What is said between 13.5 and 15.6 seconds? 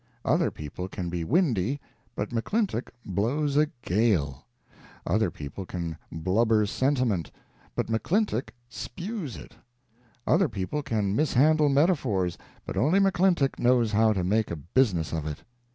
knows how to make a business of it.